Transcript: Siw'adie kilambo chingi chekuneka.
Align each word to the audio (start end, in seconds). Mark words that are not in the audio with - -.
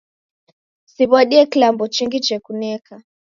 Siw'adie 0.93 1.43
kilambo 1.51 1.83
chingi 1.95 2.19
chekuneka. 2.27 2.95